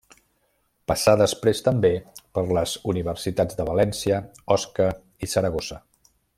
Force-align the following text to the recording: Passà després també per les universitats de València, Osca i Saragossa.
Passà 0.91 1.13
després 1.21 1.61
també 1.67 1.91
per 2.37 2.45
les 2.59 2.73
universitats 2.95 3.61
de 3.61 3.69
València, 3.71 4.23
Osca 4.57 4.91
i 5.29 5.35
Saragossa. 5.37 5.83